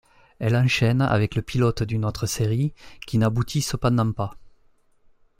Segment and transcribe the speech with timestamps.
[0.39, 2.73] Elle enchaîne avec le pilote d'une autre série,
[3.05, 4.33] qui n'about cependant pas.